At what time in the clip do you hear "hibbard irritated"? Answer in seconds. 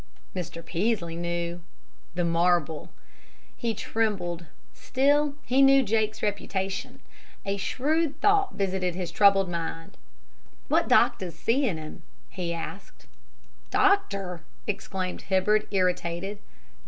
15.29-16.39